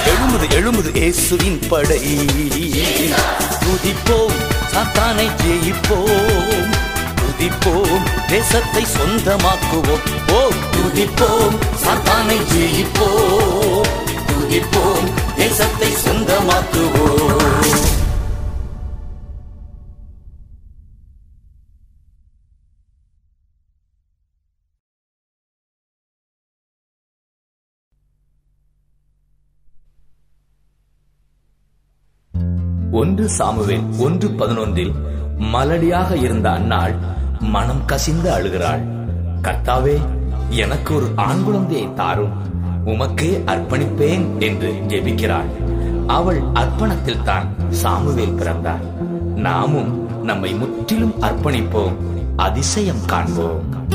[0.05, 2.01] எழுமுது எழுமுது ஏசுவின் படை.
[3.65, 4.37] துதிப்போம்
[4.73, 6.77] சாத்தானை ஜெயிப்போம்.
[7.21, 10.33] துதிப்போம் தேசத்தை சொந்தமாக்குவோம்.
[10.33, 13.89] ஓ துதிப்போம் சாத்தானை ஜெயிப்போம்.
[14.29, 17.98] துதிப்போம் தேசத்தை சொந்தமாக்குவோம்.
[32.91, 34.93] ஒன்று சாமுவேல் ஒன்று பதினொன்றில்
[35.39, 36.95] மலடியாக இருந்த அன்னாள்
[37.41, 38.83] மனம் கசிந்து அழுகிறாள்.
[39.43, 40.01] கர்த்தாவே
[40.51, 42.33] எனக்கு ஒரு ஆண் குழந்தையை தாரும்.
[42.87, 45.51] உமக்கே அர்ப்பணிப்பேன் என்று ஜெபிக்கிறாள்.
[46.07, 48.81] அவள் அர்ப்பணத்தில் தான் சாமுவேல் பிறந்தார்.
[49.35, 51.97] நாமும் நம்மை முற்றிலும் அர்ப்பணிப்போம்
[52.37, 53.87] அதிசயம் காண்போம்.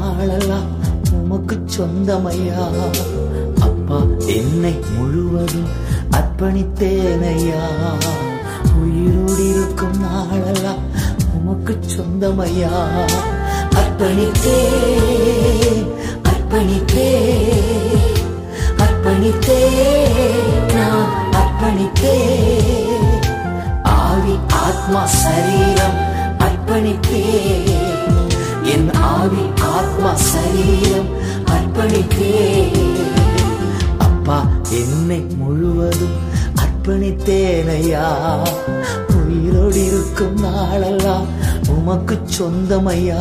[0.00, 0.68] இருக்கும் நாளெல்லாம்
[1.12, 2.60] உமக்கு சொந்தமையா?
[42.40, 43.20] சொந்தமையா?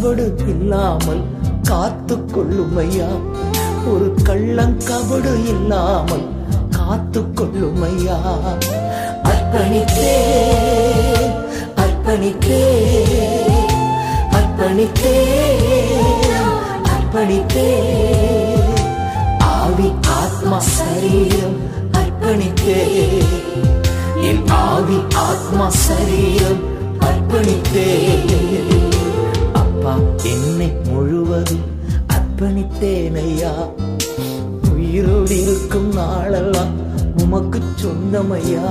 [0.00, 1.22] கபடு இல்லாமல்
[1.68, 3.06] காத்து கொள்ளும் ஐயா
[3.90, 6.22] ஒரு கள்ளங்கபடு இல்லாமல்
[6.76, 8.18] காத்து கொள்ளும் ஐயா
[9.30, 10.12] அர்ப்பணித்தே
[11.84, 12.60] அர்ப்பணித்தே
[14.38, 15.16] அர்ப்பணித்தே
[16.92, 17.68] அர்ப்பணித்தே
[19.50, 21.58] ஆவி ஆத்மா சரீரம்
[22.00, 22.80] அர்ப்பணித்தே
[24.28, 26.62] என் ஆவி ஆத்மா சரீரம்
[27.08, 27.88] அர்ப்பணித்தே
[30.30, 31.66] என்னை முழுவதும்
[32.08, 33.52] அர்ப்பணித்தேனையா?
[34.74, 36.72] உயிரோடு இருக்கும் நாளெல்லாம்
[37.22, 38.64] உமக்கு சொந்தமையா?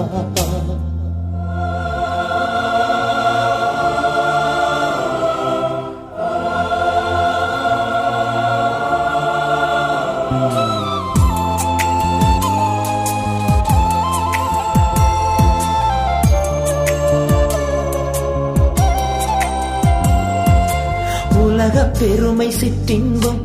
[22.00, 23.40] பெருமை சிற்றின்பம்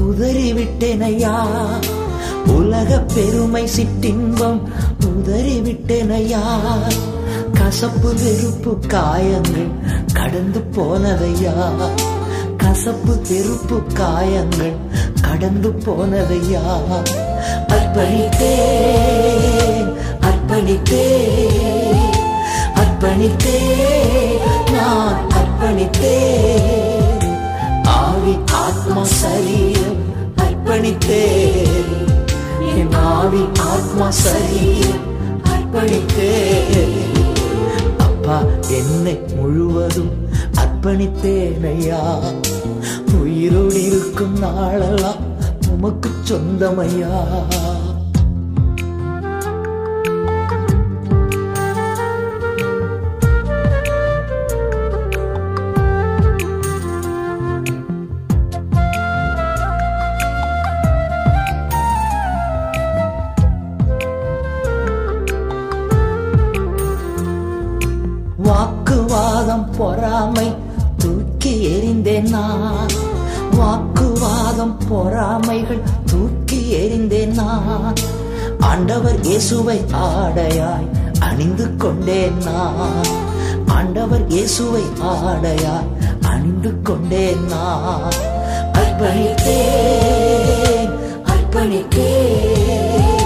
[0.00, 1.34] உதறிவிட்டேனையா?
[2.46, 4.60] உலக பெருமை சிற்றின்பம்
[5.06, 6.42] உதறிவிட்டேனையா?
[7.52, 9.70] கசப்பு வெறுப்பு காயங்கள்
[10.12, 11.54] கடந்து போனதையா
[12.56, 14.76] கசப்பு வெறுப்பு காயங்கள்
[15.22, 16.64] கடந்து போனதையா
[17.74, 19.00] அர்ப்பணித்தேன்
[20.20, 22.02] அர்ப்பணித்தேன்
[22.74, 24.40] அர்ப்பணித்தேன்
[24.72, 26.93] நான் அர்ப்பணித்தேன்.
[28.64, 30.00] ஆத்மா சரீரம்
[30.44, 31.22] அர்ப்பணித்தே
[32.74, 35.04] என் ஆவி ஆத்மா சரீரம்
[35.52, 36.30] அர்ப்பணித்தே
[38.06, 38.38] அப்பா
[38.78, 40.12] என்னை முழுவதும்
[40.62, 42.02] அர்ப்பணித்தேனையா
[43.18, 45.22] உயிரோடு இருக்கும் நாளெல்லாம்
[45.74, 47.12] உமக்கு சொந்தமையா
[78.86, 80.88] ஆண்டவர் இயேசுவை ஆடையாய்
[81.26, 83.12] அணிந்து கொண்டேன் நான்.
[83.76, 85.88] ஆண்டவர் இயேசுவை ஆடையாய்
[86.32, 88.18] அணிந்து கொண்டேன் நான்.
[88.80, 90.12] அர்ப்பணித்தேன்
[91.34, 93.24] அர்ப்பணித்தேன்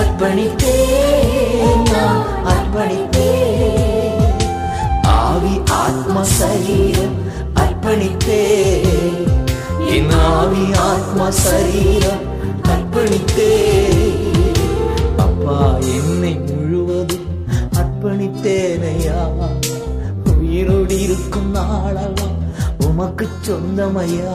[0.00, 4.26] அர்ப்பணித்தேன் நான் அர்ப்பணித்தேன்.
[5.20, 7.16] ஆவி ஆத்ம சரீரம்
[7.64, 9.30] அர்ப்பணித்தேன்.
[9.96, 12.24] என் ஆவி ஆத்ம சரீரம்
[12.74, 13.87] அர்ப்பணித்தேன்.
[21.38, 22.36] உயிரோடு இருக்கும் நாளெல்லாம்
[22.86, 24.34] உமக்கு சொந்தமையா?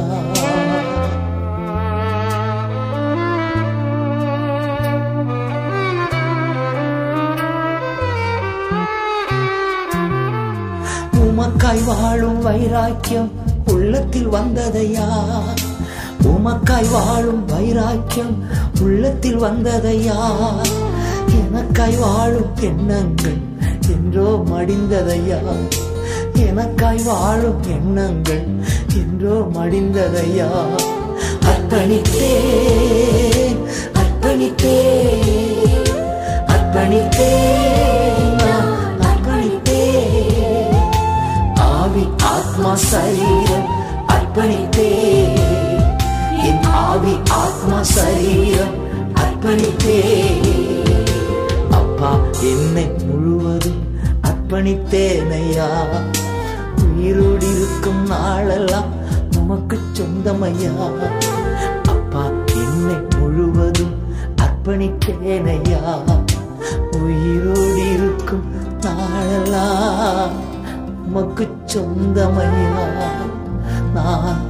[11.19, 13.31] உமக்காய் வாழும் வைராக்கியம்
[13.65, 15.07] உள்ளத்தில் வந்ததையா?
[16.23, 18.43] உமக்காய் வாழும் வைராக்கியம்
[18.81, 20.17] உள்ளத்தில் வந்ததையா?
[21.27, 23.41] எனக்காய் வாழும் எண்ணங்கள்
[23.89, 25.39] என்றோ மடிந்ததையா?
[26.45, 28.43] எனக்காய் வாழும் எண்ணங்கள்
[28.95, 30.49] என்றோ மடிந்ததையா?
[31.51, 32.29] அர்ப்பணித்தே
[34.01, 34.75] அர்ப்பணித்தே
[36.53, 37.31] அர்ப்பணித்தே
[39.01, 39.81] அர்ப்பணித்தே
[41.69, 43.67] ஆவி ஆத்மா சரீரம்
[44.15, 44.89] அர்ப்பணித்தே
[46.47, 48.75] என் ஆவி ஆத்மா சரீரம்
[49.15, 49.99] அர்ப்பணித்தே
[51.71, 52.11] அப்பா
[52.51, 53.81] என்னை முழுவதும்
[54.29, 55.69] அர்ப்பணித்தேனையா?
[57.03, 58.91] உயிரோடு இருக்கும் நாளெல்லாம்
[59.31, 60.73] நமக்கு சொந்தமையா?
[61.93, 62.21] அப்பா
[62.61, 63.95] என்னை முழுவதும்
[64.43, 65.81] அர்ப்பணித்தேனையா
[66.99, 68.45] உயிரோடு இருக்கும்
[68.85, 70.37] நாளெல்லாம்
[71.05, 72.85] உமக்கு சொந்தமையா?
[73.93, 74.41] நான்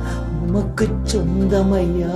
[0.44, 2.14] உமக்கு சொந்தமையா?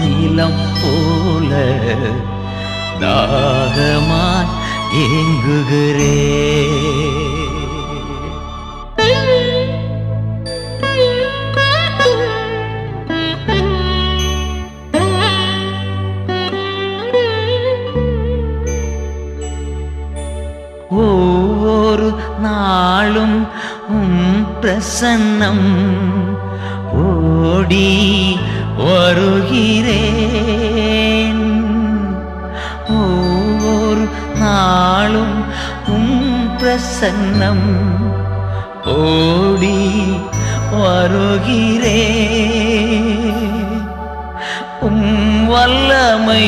[0.00, 1.52] நிலம் போல
[3.02, 4.52] தாகமாய்
[5.04, 6.14] ஏங்குகிறே.
[21.00, 22.08] ஒவ்வொரு
[22.44, 23.38] நாளும்
[24.60, 25.66] பிரசன்னம்
[27.02, 27.88] ஓடி
[28.78, 29.94] வருகிறேன்.
[32.88, 35.38] ஒவ்வொரு நாளும்
[35.88, 37.68] உம் பிரசன்னம்
[38.84, 39.80] ஓடி
[40.72, 42.02] வருகிறே.
[44.80, 46.46] உம் வல்லமை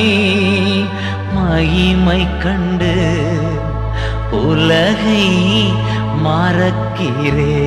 [1.34, 2.94] மகிமை கண்டு
[4.30, 5.24] உலகை
[6.24, 7.59] மறக்கிறே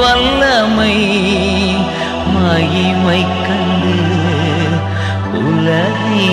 [0.00, 0.96] வல்லமை
[2.34, 3.96] மகிமை கண்டு
[5.32, 6.28] உலகை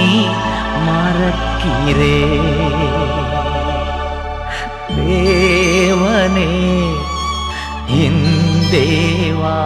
[0.88, 2.20] மறக்கிறே.
[4.98, 6.52] தேவனே
[7.88, 8.26] என்
[8.72, 9.60] தேவா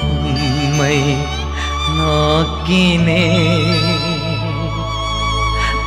[0.00, 1.16] உம்மை
[1.98, 3.24] நோக்கினே.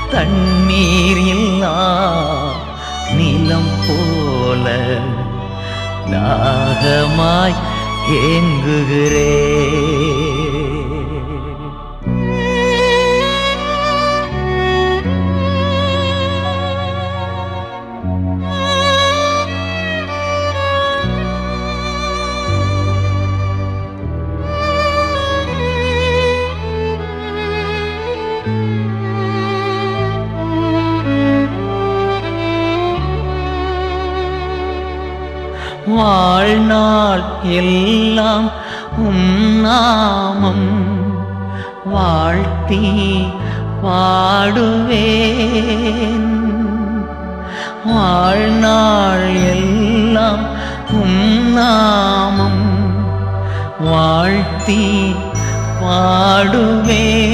[0.10, 1.76] தண்ணீர் இல்லா
[3.16, 4.66] நிலம் போல
[6.24, 7.56] தாகமாய்
[8.24, 9.30] ஏங்குகிறே
[37.44, 38.52] எல்லாம்
[38.98, 40.70] உன்னாமம்
[41.86, 43.28] வாழ்த்தி
[43.84, 45.02] பாடுவேன்.
[47.86, 50.46] வாழ்நாள் எல்லாம்
[50.92, 52.66] உன்னாமம்
[53.80, 55.16] வாழ்த்தி
[55.82, 57.33] பாடுவேன்.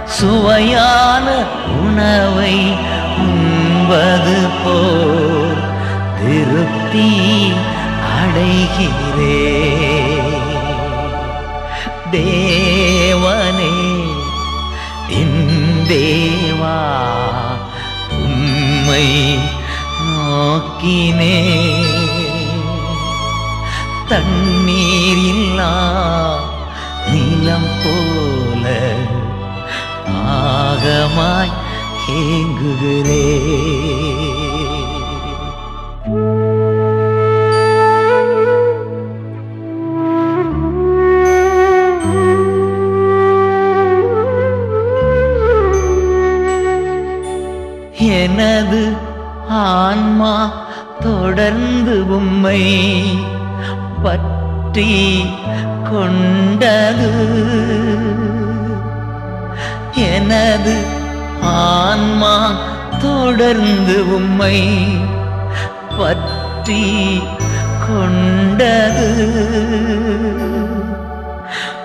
[0.05, 1.27] சுவையான
[1.81, 2.55] உணவை
[3.17, 5.61] உண்பது போல்
[6.19, 7.09] திருப்தி
[8.17, 9.51] அடைகிறே.
[12.11, 13.79] தேவனே
[15.09, 16.81] என் தேவா
[18.11, 19.07] உம்மை
[20.07, 21.39] நோக்கினே.
[24.07, 25.21] தண்ணீர்
[30.85, 31.51] ஆகமாய்
[32.13, 33.19] ஏங்குகிறே
[48.15, 48.81] எனது
[49.47, 50.35] ஆன்மா
[51.05, 52.61] தொடர்ந்து உம்மை
[54.03, 54.91] பற்றி
[55.89, 57.11] கொண்டது.
[59.95, 60.85] எனது
[61.41, 62.61] ஆன்மா
[63.01, 64.57] தொடர்ந்து உம்மை
[65.97, 67.19] பற்றி
[67.87, 69.09] கொண்டது.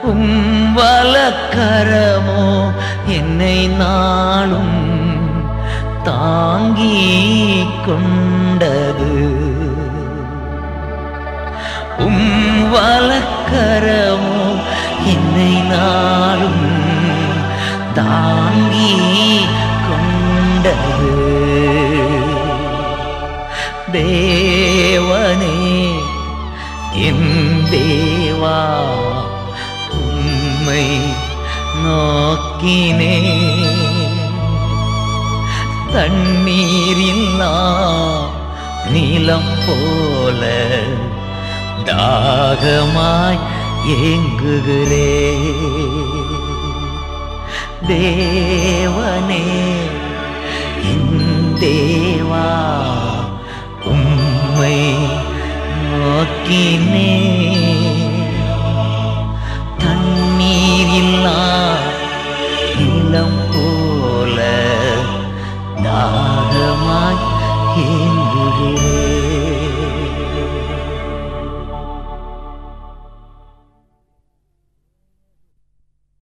[0.03, 2.73] உம்பலக்கரமோ
[3.07, 4.81] என்னை நாளும்
[6.03, 7.07] தாங்கி
[7.87, 9.13] கொண்டது.
[11.99, 14.57] உம் வலக்கரமோ
[15.05, 16.78] என்னை நாளும்
[17.99, 18.95] தாங்கி
[19.87, 21.15] கொண்டது.
[23.93, 25.59] தேவனே
[26.93, 28.61] என் தேவா
[29.93, 30.87] உம்மை
[31.85, 33.19] நோக்கினே.
[35.95, 37.55] தண்ணீரில்லா
[38.91, 40.43] நீலம் போல
[41.85, 43.41] தாகமாய்
[43.87, 45.13] ஏங்குகிறே.
[47.89, 49.45] தேவனே
[50.91, 52.49] என் தேவா
[53.85, 54.79] உம்மை
[55.91, 57.15] நோக்கினே.
[59.83, 61.41] தண்ணீரில்லா
[62.87, 64.39] இளம் போல
[65.83, 67.25] தாகமாய்
[67.87, 69.08] ஏங்குகிறேன்.